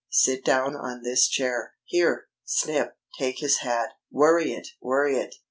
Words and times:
Sit 0.09 0.43
down 0.43 0.75
on 0.75 1.03
this 1.03 1.27
chair.... 1.27 1.75
Here, 1.85 2.25
Snip, 2.43 2.97
take 3.19 3.37
his 3.37 3.57
hat. 3.57 3.89
Worry 4.09 4.51
it! 4.51 4.69
Worry 4.81 5.15
it! 5.17 5.35